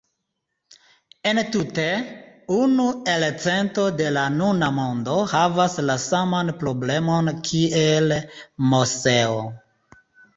Entute, 1.31 1.83
unu 2.55 2.85
elcento 3.15 3.83
de 3.99 4.07
la 4.15 4.23
nuna 4.37 4.69
mondo 4.77 5.17
havas 5.33 5.75
la 5.89 5.97
saman 6.05 6.49
problemon 6.63 7.29
kiel 7.49 8.15
Moseo. 8.73 9.37